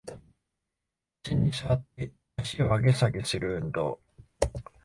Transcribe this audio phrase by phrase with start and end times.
[1.27, 4.01] イスに座って足を上げ下げする運動